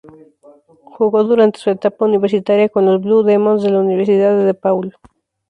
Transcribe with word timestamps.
Jugó 0.97 1.23
durante 1.23 1.59
su 1.59 1.69
etapa 1.69 2.05
universitaria 2.05 2.69
con 2.69 2.87
los 2.87 2.99
"Blue 3.01 3.21
Demons" 3.21 3.61
de 3.61 3.69
la 3.69 3.81
Universidad 3.81 4.43
DePaul. 4.43 4.95